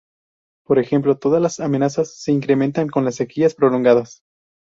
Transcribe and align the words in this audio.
Por 0.65 0.79
ejemplo 0.79 1.19
todas 1.19 1.39
las 1.43 1.59
amenazas 1.59 2.15
se 2.17 2.31
incrementan 2.31 2.89
con 2.89 3.05
las 3.05 3.17
sequías 3.17 3.53
prolongadas. 3.53 4.23